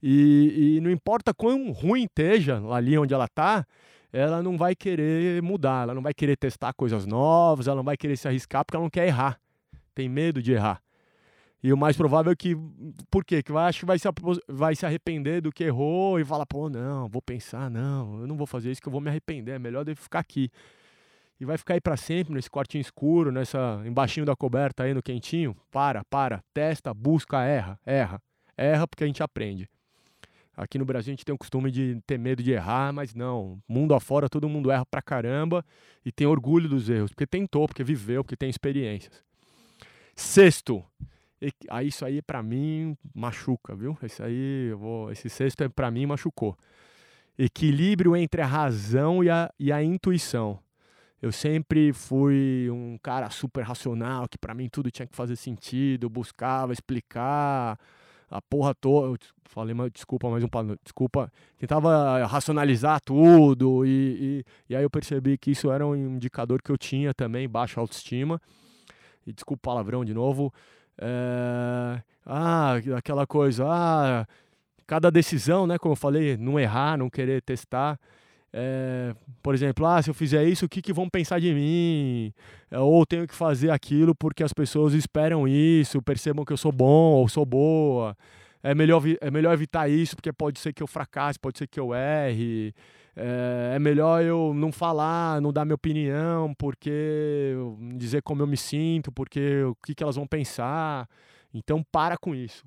e, 0.00 0.76
e 0.76 0.80
não 0.80 0.88
importa 0.92 1.34
quão 1.34 1.72
ruim 1.72 2.04
esteja 2.04 2.62
ali 2.70 2.96
onde 2.96 3.12
ela 3.12 3.24
está, 3.24 3.66
ela 4.12 4.40
não 4.40 4.56
vai 4.56 4.76
querer 4.76 5.42
mudar, 5.42 5.82
ela 5.82 5.94
não 5.94 6.02
vai 6.02 6.14
querer 6.14 6.36
testar 6.36 6.72
coisas 6.72 7.04
novas, 7.04 7.66
ela 7.66 7.74
não 7.74 7.82
vai 7.82 7.96
querer 7.96 8.16
se 8.16 8.28
arriscar 8.28 8.64
porque 8.64 8.76
ela 8.76 8.84
não 8.84 8.90
quer 8.90 9.08
errar, 9.08 9.40
tem 9.92 10.08
medo 10.08 10.40
de 10.40 10.52
errar. 10.52 10.80
E 11.60 11.72
o 11.72 11.76
mais 11.76 11.96
provável 11.96 12.30
é 12.30 12.36
que, 12.36 12.56
por 13.10 13.24
quê? 13.24 13.42
Que 13.42 13.50
vai, 13.50 13.70
acho 13.70 13.80
que 13.80 13.86
vai 13.86 13.98
se, 13.98 14.06
vai 14.46 14.76
se 14.76 14.86
arrepender 14.86 15.40
do 15.40 15.50
que 15.50 15.64
errou 15.64 16.20
e 16.20 16.24
falar, 16.24 16.46
pô, 16.46 16.68
não, 16.68 17.08
vou 17.08 17.22
pensar, 17.22 17.68
não, 17.68 18.20
eu 18.20 18.26
não 18.28 18.36
vou 18.36 18.46
fazer 18.46 18.70
isso 18.70 18.80
que 18.80 18.86
eu 18.86 18.92
vou 18.92 19.00
me 19.00 19.08
arrepender, 19.08 19.52
é 19.52 19.58
melhor 19.58 19.88
eu 19.88 19.96
ficar 19.96 20.20
aqui 20.20 20.48
e 21.44 21.46
vai 21.46 21.58
ficar 21.58 21.74
aí 21.74 21.80
para 21.80 21.96
sempre 21.96 22.32
nesse 22.34 22.50
quartinho 22.50 22.80
escuro, 22.80 23.30
nessa 23.30 23.82
embaixinho 23.84 24.24
da 24.24 24.34
coberta 24.34 24.82
aí 24.82 24.94
no 24.94 25.02
quentinho. 25.02 25.54
Para, 25.70 26.02
para, 26.04 26.42
testa, 26.52 26.92
busca, 26.92 27.44
erra, 27.44 27.78
erra. 27.84 28.20
Erra 28.56 28.88
porque 28.88 29.04
a 29.04 29.06
gente 29.06 29.22
aprende. 29.22 29.68
Aqui 30.56 30.78
no 30.78 30.84
Brasil 30.84 31.10
a 31.10 31.14
gente 31.14 31.24
tem 31.24 31.34
o 31.34 31.38
costume 31.38 31.70
de 31.70 32.00
ter 32.06 32.18
medo 32.18 32.42
de 32.42 32.52
errar, 32.52 32.92
mas 32.92 33.14
não. 33.14 33.60
Mundo 33.68 33.94
afora 33.94 34.28
todo 34.28 34.48
mundo 34.48 34.70
erra 34.70 34.86
pra 34.86 35.02
caramba 35.02 35.64
e 36.04 36.10
tem 36.10 36.26
orgulho 36.26 36.68
dos 36.68 36.88
erros, 36.88 37.10
porque 37.10 37.26
tentou, 37.26 37.66
porque 37.66 37.84
viveu, 37.84 38.24
porque 38.24 38.36
tem 38.36 38.48
experiências. 38.48 39.22
Sexto, 40.16 40.82
aí 41.68 41.88
isso 41.88 42.04
aí 42.04 42.22
para 42.22 42.42
mim 42.42 42.96
machuca, 43.14 43.74
viu? 43.74 43.98
Esse 44.02 44.22
aí, 44.22 44.72
vou, 44.72 45.10
esse 45.10 45.28
sexto 45.28 45.62
é 45.62 45.68
para 45.68 45.90
mim 45.90 46.06
machucou. 46.06 46.56
Equilíbrio 47.36 48.16
entre 48.16 48.40
a 48.40 48.46
razão 48.46 49.22
e 49.22 49.28
a, 49.28 49.52
e 49.58 49.72
a 49.72 49.82
intuição. 49.82 50.63
Eu 51.24 51.32
sempre 51.32 51.90
fui 51.90 52.68
um 52.70 52.98
cara 53.02 53.30
super 53.30 53.62
racional, 53.62 54.28
que 54.28 54.36
para 54.36 54.52
mim 54.52 54.68
tudo 54.68 54.90
tinha 54.90 55.06
que 55.06 55.16
fazer 55.16 55.36
sentido, 55.36 56.10
buscava 56.10 56.70
explicar 56.70 57.78
a 58.30 58.42
porra 58.42 58.74
toda. 58.74 59.18
Falei, 59.46 59.72
mas 59.72 59.90
desculpa, 59.90 60.28
mais 60.28 60.44
um 60.44 60.48
desculpa. 60.82 61.32
Tentava 61.56 62.26
racionalizar 62.26 63.00
tudo 63.00 63.86
e, 63.86 64.44
e, 64.68 64.72
e, 64.74 64.76
aí 64.76 64.82
eu 64.82 64.90
percebi 64.90 65.38
que 65.38 65.52
isso 65.52 65.70
era 65.70 65.86
um 65.86 65.96
indicador 65.96 66.60
que 66.60 66.70
eu 66.70 66.76
tinha 66.76 67.14
também, 67.14 67.48
baixa 67.48 67.80
autoestima. 67.80 68.38
E 69.26 69.32
desculpa 69.32 69.60
o 69.60 69.72
palavrão 69.72 70.04
de 70.04 70.12
novo. 70.12 70.52
É, 70.98 72.02
ah, 72.26 72.74
aquela 72.98 73.26
coisa, 73.26 73.64
ah, 73.66 74.26
cada 74.86 75.10
decisão, 75.10 75.66
né, 75.66 75.78
como 75.78 75.92
eu 75.92 75.96
falei, 75.96 76.36
não 76.36 76.60
errar, 76.60 76.98
não 76.98 77.08
querer 77.08 77.40
testar. 77.40 77.98
É, 78.56 79.12
por 79.42 79.52
exemplo, 79.52 79.84
ah, 79.84 80.00
se 80.00 80.08
eu 80.08 80.14
fizer 80.14 80.44
isso, 80.44 80.66
o 80.66 80.68
que, 80.68 80.80
que 80.80 80.92
vão 80.92 81.08
pensar 81.08 81.40
de 81.40 81.52
mim? 81.52 82.32
É, 82.70 82.78
ou 82.78 83.04
tenho 83.04 83.26
que 83.26 83.34
fazer 83.34 83.70
aquilo 83.70 84.14
porque 84.14 84.44
as 84.44 84.52
pessoas 84.52 84.94
esperam 84.94 85.48
isso, 85.48 86.00
percebam 86.00 86.44
que 86.44 86.52
eu 86.52 86.56
sou 86.56 86.70
bom 86.70 87.14
ou 87.14 87.28
sou 87.28 87.44
boa. 87.44 88.16
É 88.62 88.72
melhor, 88.72 89.02
é 89.20 89.28
melhor 89.28 89.52
evitar 89.52 89.88
isso 89.88 90.14
porque 90.14 90.32
pode 90.32 90.60
ser 90.60 90.72
que 90.72 90.80
eu 90.80 90.86
fracasse, 90.86 91.36
pode 91.36 91.58
ser 91.58 91.66
que 91.66 91.80
eu 91.80 91.92
erre. 91.92 92.72
É, 93.16 93.72
é 93.74 93.78
melhor 93.80 94.22
eu 94.22 94.54
não 94.54 94.70
falar, 94.70 95.40
não 95.40 95.52
dar 95.52 95.64
minha 95.64 95.74
opinião, 95.74 96.54
porque 96.54 97.54
dizer 97.96 98.22
como 98.22 98.40
eu 98.40 98.46
me 98.46 98.56
sinto, 98.56 99.10
porque 99.10 99.64
o 99.64 99.74
que, 99.84 99.96
que 99.96 100.02
elas 100.04 100.14
vão 100.14 100.28
pensar. 100.28 101.08
Então, 101.52 101.84
para 101.90 102.16
com 102.16 102.32
isso. 102.36 102.64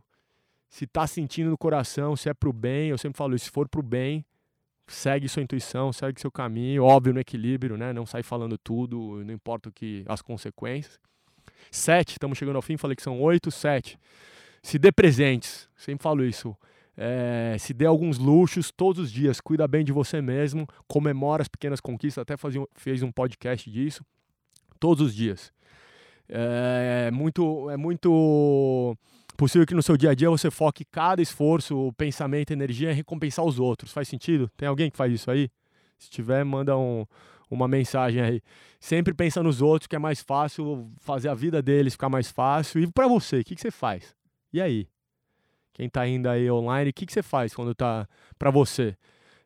Se 0.70 0.86
tá 0.86 1.08
sentindo 1.08 1.50
no 1.50 1.58
coração, 1.58 2.14
se 2.18 2.28
é 2.28 2.34
pro 2.34 2.52
bem, 2.52 2.90
eu 2.90 2.98
sempre 2.98 3.18
falo 3.18 3.36
isso, 3.36 3.46
se 3.46 3.52
for 3.52 3.70
pro 3.70 3.82
bem, 3.82 4.26
segue 4.88 5.28
sua 5.28 5.44
intuição, 5.44 5.92
segue 5.92 6.20
seu 6.20 6.32
caminho, 6.32 6.84
óbvio 6.84 7.14
no 7.14 7.20
equilíbrio, 7.20 7.78
né? 7.78 7.92
Não 7.92 8.06
sai 8.06 8.24
falando 8.24 8.58
tudo, 8.58 9.22
não 9.26 9.34
importa 9.34 9.70
o 9.70 9.72
que 9.72 10.04
as 10.08 10.22
consequências. 10.22 11.00
Sete, 11.70 12.14
estamos 12.14 12.38
chegando 12.38 12.56
ao 12.56 12.62
fim, 12.62 12.78
falei 12.78 12.96
que 12.96 13.04
são 13.04 13.22
oito, 13.22 13.52
sete. 13.52 14.00
Se 14.64 14.80
dê 14.80 14.92
presentes, 14.92 15.70
sempre 15.76 16.04
falo 16.04 16.24
isso. 16.24 16.56
É, 16.96 17.56
se 17.60 17.74
dê 17.74 17.86
alguns 17.86 18.18
luxos 18.18 18.72
todos 18.72 19.04
os 19.04 19.12
dias, 19.12 19.40
cuida 19.40 19.68
bem 19.68 19.86
de 19.86 19.92
você 19.92 20.20
mesmo, 20.20 20.66
comemora 20.88 21.44
as 21.44 21.48
pequenas 21.48 21.80
conquistas, 21.80 22.22
até 22.22 22.36
fazia, 22.36 22.66
fez 22.74 23.04
um 23.04 23.12
podcast 23.12 23.70
disso, 23.70 24.04
todos 24.80 25.06
os 25.06 25.14
dias. 25.14 25.54
É, 26.28 27.06
é 27.08 27.12
muito, 27.12 27.70
é 27.70 27.78
muito 27.78 28.98
possível 29.38 29.66
que 29.66 29.74
no 29.74 29.84
seu 29.84 29.96
dia 29.96 30.10
a 30.10 30.16
dia 30.16 30.30
você 30.30 30.52
foque 30.52 30.84
cada 30.84 31.22
esforço, 31.22 31.94
pensamento, 31.96 32.52
energia 32.52 32.92
em 32.92 32.96
recompensar 32.96 33.46
os 33.46 33.60
outros. 33.60 33.92
Faz 33.92 34.08
sentido? 34.08 34.50
Tem 34.58 34.68
alguém 34.68 34.90
que 34.90 34.98
faz 34.98 35.14
isso 35.14 35.30
aí? 35.30 35.50
Se 35.98 36.10
tiver, 36.10 36.44
manda 36.44 36.76
um, 36.76 37.06
uma 37.50 37.68
mensagem 37.68 38.22
aí. 38.22 38.42
Sempre 38.80 39.14
pensa 39.14 39.42
nos 39.42 39.62
outros, 39.62 39.88
que 39.88 39.96
é 39.96 40.00
mais 40.00 40.22
fácil 40.22 40.92
fazer 41.00 41.30
a 41.30 41.34
vida 41.34 41.62
deles 41.62 41.94
ficar 41.94 42.10
mais 42.10 42.30
fácil. 42.30 42.82
E 42.82 42.92
para 42.92 43.08
você, 43.08 43.40
o 43.40 43.44
que, 43.46 43.56
que 43.56 43.62
você 43.62 43.72
faz? 43.72 44.16
E 44.52 44.60
aí? 44.60 44.88
Quem 45.74 45.88
tá 45.88 46.08
indo 46.08 46.28
aí 46.28 46.50
online, 46.50 46.90
o 46.90 46.94
que, 46.94 47.06
que 47.06 47.14
você 47.14 47.22
faz 47.22 47.54
quando 47.54 47.76
tá 47.76 48.08
para 48.38 48.50
você? 48.50 48.98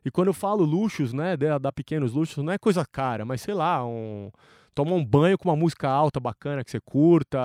E 0.04 0.10
quando 0.10 0.28
eu 0.28 0.34
falo 0.34 0.64
luxos, 0.64 1.12
né, 1.12 1.36
da 1.36 1.70
pequenos 1.70 2.12
luxos, 2.12 2.42
não 2.42 2.52
é 2.52 2.58
coisa 2.58 2.84
cara, 2.84 3.24
mas 3.24 3.42
sei 3.42 3.54
lá, 3.54 3.86
um 3.86 4.30
tomar 4.74 4.94
um 4.94 5.04
banho 5.04 5.36
com 5.38 5.48
uma 5.48 5.56
música 5.56 5.88
alta 5.88 6.18
bacana 6.18 6.64
que 6.64 6.70
você 6.70 6.80
curta, 6.80 7.38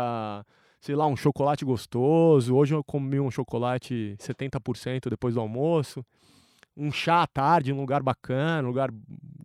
sei 0.79 0.95
lá, 0.95 1.07
um 1.07 1.15
chocolate 1.15 1.65
gostoso. 1.65 2.55
Hoje 2.55 2.75
eu 2.75 2.83
comi 2.83 3.19
um 3.19 3.31
chocolate 3.31 4.15
70% 4.19 5.09
depois 5.09 5.33
do 5.35 5.41
almoço. 5.41 6.05
Um 6.75 6.91
chá 6.91 7.23
à 7.23 7.27
tarde, 7.27 7.73
um 7.73 7.79
lugar 7.79 8.03
bacana, 8.03 8.67
um 8.67 8.71
lugar 8.71 8.89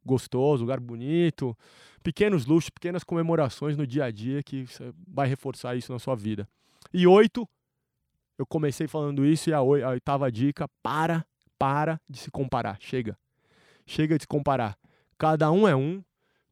gostoso, 0.04 0.62
um 0.62 0.66
lugar 0.66 0.80
bonito. 0.80 1.56
Pequenos 2.02 2.46
luxos, 2.46 2.70
pequenas 2.70 3.04
comemorações 3.04 3.76
no 3.76 3.86
dia 3.86 4.04
a 4.04 4.10
dia 4.10 4.42
que 4.42 4.66
vai 5.08 5.28
reforçar 5.28 5.74
isso 5.76 5.92
na 5.92 5.98
sua 5.98 6.14
vida. 6.14 6.48
E 6.92 7.06
oito, 7.06 7.48
eu 8.38 8.44
comecei 8.44 8.86
falando 8.86 9.24
isso 9.24 9.50
e 9.50 9.52
a 9.52 9.62
oitava 9.62 10.30
dica, 10.30 10.68
para, 10.82 11.24
para 11.58 12.00
de 12.08 12.18
se 12.18 12.30
comparar. 12.30 12.76
Chega. 12.80 13.16
Chega 13.86 14.16
de 14.16 14.24
se 14.24 14.28
comparar. 14.28 14.76
Cada 15.16 15.50
um 15.50 15.66
é 15.66 15.76
um, 15.76 16.02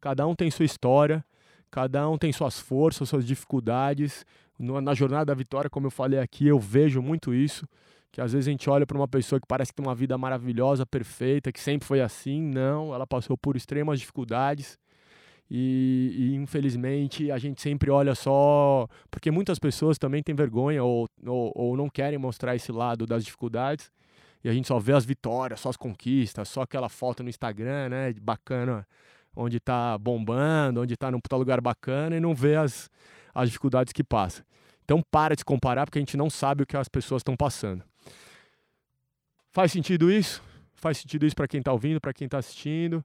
cada 0.00 0.26
um 0.26 0.34
tem 0.34 0.50
sua 0.50 0.64
história, 0.64 1.24
cada 1.70 2.08
um 2.08 2.18
tem 2.18 2.32
suas 2.32 2.58
forças, 2.58 3.08
suas 3.08 3.26
dificuldades 3.26 4.24
na 4.60 4.94
jornada 4.94 5.26
da 5.26 5.34
vitória, 5.34 5.70
como 5.70 5.86
eu 5.86 5.90
falei 5.90 6.18
aqui, 6.18 6.46
eu 6.46 6.58
vejo 6.58 7.00
muito 7.00 7.32
isso. 7.32 7.66
Que 8.12 8.20
às 8.20 8.32
vezes 8.32 8.48
a 8.48 8.50
gente 8.50 8.68
olha 8.68 8.86
para 8.86 8.96
uma 8.96 9.08
pessoa 9.08 9.40
que 9.40 9.46
parece 9.46 9.72
que 9.72 9.76
tem 9.76 9.86
uma 9.86 9.94
vida 9.94 10.18
maravilhosa, 10.18 10.84
perfeita, 10.84 11.52
que 11.52 11.60
sempre 11.60 11.86
foi 11.86 12.00
assim. 12.00 12.42
Não, 12.42 12.92
ela 12.92 13.06
passou 13.06 13.38
por 13.38 13.56
extremas 13.56 14.00
dificuldades. 14.00 14.78
E, 15.48 16.14
e, 16.16 16.34
infelizmente 16.36 17.30
a 17.30 17.38
gente 17.38 17.62
sempre 17.62 17.90
olha 17.90 18.14
só. 18.14 18.88
Porque 19.10 19.30
muitas 19.30 19.58
pessoas 19.58 19.96
também 19.96 20.22
têm 20.22 20.34
vergonha 20.34 20.82
ou, 20.82 21.08
ou, 21.24 21.52
ou, 21.54 21.76
não 21.76 21.88
querem 21.88 22.18
mostrar 22.18 22.54
esse 22.56 22.72
lado 22.72 23.06
das 23.06 23.24
dificuldades. 23.24 23.90
E 24.42 24.48
a 24.48 24.52
gente 24.52 24.66
só 24.66 24.78
vê 24.78 24.92
as 24.92 25.04
vitórias, 25.04 25.60
só 25.60 25.68
as 25.68 25.76
conquistas, 25.76 26.48
só 26.48 26.62
aquela 26.62 26.88
foto 26.88 27.22
no 27.22 27.28
Instagram, 27.28 27.90
né? 27.90 28.12
Bacana, 28.20 28.86
onde 29.34 29.60
tá 29.60 29.96
bombando, 29.98 30.82
onde 30.82 30.96
tá 30.96 31.10
num 31.10 31.20
lugar 31.32 31.60
bacana 31.60 32.16
e 32.16 32.20
não 32.20 32.34
vê 32.34 32.56
as, 32.56 32.90
as 33.34 33.48
dificuldades 33.48 33.92
que 33.92 34.04
passa. 34.04 34.44
Então 34.84 35.02
para 35.10 35.36
de 35.36 35.44
comparar 35.44 35.86
porque 35.86 35.98
a 35.98 36.02
gente 36.02 36.16
não 36.16 36.28
sabe 36.28 36.62
o 36.62 36.66
que 36.66 36.76
as 36.76 36.88
pessoas 36.88 37.20
estão 37.20 37.36
passando. 37.36 37.84
Faz 39.52 39.72
sentido 39.72 40.10
isso? 40.10 40.42
Faz 40.74 40.98
sentido 40.98 41.26
isso 41.26 41.36
para 41.36 41.46
quem 41.48 41.58
está 41.58 41.72
ouvindo, 41.72 42.00
para 42.00 42.12
quem 42.12 42.24
está 42.24 42.38
assistindo? 42.38 43.04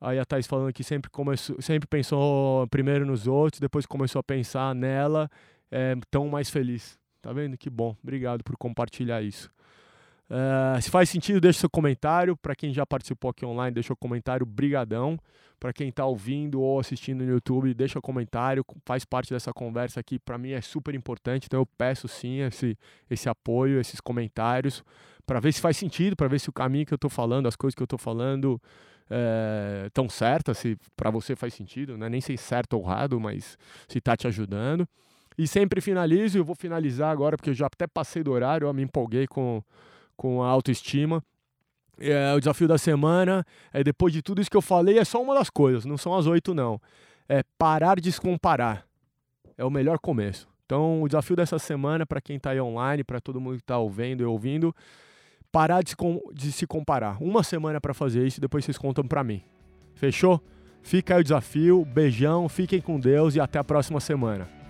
Aí 0.00 0.18
a 0.18 0.24
Thais 0.24 0.46
falando 0.46 0.72
que 0.72 0.84
sempre, 0.84 1.10
começou, 1.10 1.60
sempre 1.62 1.88
pensou 1.88 2.66
primeiro 2.68 3.06
nos 3.06 3.26
outros, 3.26 3.60
depois 3.60 3.86
começou 3.86 4.20
a 4.20 4.22
pensar 4.22 4.74
nela, 4.74 5.30
é 5.70 5.94
tão 6.10 6.28
mais 6.28 6.50
feliz. 6.50 6.98
Tá 7.22 7.32
vendo? 7.32 7.56
Que 7.56 7.70
bom. 7.70 7.96
Obrigado 8.02 8.44
por 8.44 8.54
compartilhar 8.56 9.22
isso. 9.22 9.50
Uh, 10.30 10.80
se 10.80 10.90
faz 10.90 11.10
sentido, 11.10 11.40
deixa 11.40 11.60
seu 11.60 11.70
comentário. 11.70 12.36
Para 12.36 12.54
quem 12.54 12.72
já 12.72 12.86
participou 12.86 13.30
aqui 13.30 13.44
online, 13.44 13.74
deixa 13.74 13.92
o 13.92 13.96
comentário. 13.96 14.46
Brigadão. 14.46 15.18
Para 15.60 15.72
quem 15.72 15.88
está 15.88 16.04
ouvindo 16.04 16.60
ou 16.60 16.78
assistindo 16.78 17.24
no 17.24 17.30
YouTube, 17.30 17.72
deixa 17.74 17.98
o 17.98 18.02
comentário. 18.02 18.64
Faz 18.84 19.04
parte 19.04 19.32
dessa 19.32 19.52
conversa 19.52 20.00
aqui. 20.00 20.18
Para 20.18 20.36
mim 20.36 20.50
é 20.50 20.60
super 20.60 20.94
importante. 20.94 21.46
Então 21.46 21.60
eu 21.60 21.66
peço 21.66 22.08
sim 22.08 22.40
esse, 22.40 22.76
esse 23.08 23.28
apoio, 23.28 23.80
esses 23.80 24.00
comentários, 24.00 24.84
para 25.26 25.40
ver 25.40 25.52
se 25.52 25.60
faz 25.60 25.76
sentido, 25.76 26.16
para 26.16 26.28
ver 26.28 26.38
se 26.38 26.48
o 26.50 26.52
caminho 26.52 26.84
que 26.84 26.92
eu 26.92 26.96
estou 26.96 27.10
falando, 27.10 27.46
as 27.46 27.56
coisas 27.56 27.74
que 27.74 27.82
eu 27.82 27.86
estou 27.86 27.98
falando 27.98 28.60
é, 29.10 29.88
tão 29.92 30.08
certas, 30.08 30.58
se 30.58 30.76
para 30.96 31.10
você 31.10 31.36
faz 31.36 31.54
sentido, 31.54 31.96
né? 31.96 32.08
nem 32.08 32.20
sei 32.20 32.36
certo 32.36 32.74
ou 32.74 32.82
errado, 32.82 33.18
mas 33.20 33.58
se 33.88 33.98
está 33.98 34.16
te 34.16 34.26
ajudando. 34.26 34.86
E 35.36 35.48
sempre 35.48 35.80
finalizo, 35.80 36.38
eu 36.38 36.44
vou 36.44 36.54
finalizar 36.54 37.10
agora, 37.10 37.36
porque 37.36 37.50
eu 37.50 37.54
já 37.54 37.66
até 37.66 37.86
passei 37.86 38.22
do 38.22 38.32
horário, 38.32 38.66
eu 38.66 38.74
me 38.74 38.82
empolguei 38.82 39.26
com, 39.26 39.62
com 40.16 40.42
a 40.42 40.48
autoestima. 40.48 41.22
É, 41.98 42.34
o 42.34 42.40
desafio 42.40 42.66
da 42.66 42.76
semana, 42.76 43.44
é 43.72 43.84
depois 43.84 44.12
de 44.12 44.20
tudo 44.20 44.40
isso 44.40 44.50
que 44.50 44.56
eu 44.56 44.62
falei, 44.62 44.98
é 44.98 45.04
só 45.04 45.22
uma 45.22 45.34
das 45.34 45.48
coisas, 45.48 45.84
não 45.84 45.96
são 45.96 46.14
as 46.14 46.26
oito 46.26 46.52
não. 46.52 46.80
É 47.28 47.42
parar 47.56 48.00
de 48.00 48.10
se 48.10 48.20
comparar. 48.20 48.84
É 49.56 49.64
o 49.64 49.70
melhor 49.70 49.98
começo. 49.98 50.48
Então, 50.66 51.02
o 51.02 51.08
desafio 51.08 51.36
dessa 51.36 51.58
semana, 51.58 52.04
para 52.04 52.20
quem 52.20 52.36
está 52.36 52.50
aí 52.50 52.60
online, 52.60 53.04
para 53.04 53.20
todo 53.20 53.40
mundo 53.40 53.56
que 53.56 53.62
está 53.62 53.78
ouvindo 53.78 54.22
e 54.22 54.26
ouvindo, 54.26 54.74
parar 55.52 55.82
de, 55.82 55.94
de 56.32 56.50
se 56.50 56.66
comparar. 56.66 57.22
Uma 57.22 57.42
semana 57.42 57.80
para 57.80 57.94
fazer 57.94 58.26
isso 58.26 58.38
e 58.38 58.40
depois 58.40 58.64
vocês 58.64 58.78
contam 58.78 59.06
para 59.06 59.22
mim. 59.22 59.42
Fechou? 59.94 60.42
Fica 60.82 61.14
aí 61.14 61.20
o 61.20 61.24
desafio, 61.24 61.84
beijão, 61.84 62.48
fiquem 62.48 62.80
com 62.80 62.98
Deus 62.98 63.36
e 63.36 63.40
até 63.40 63.58
a 63.58 63.64
próxima 63.64 64.00
semana. 64.00 64.63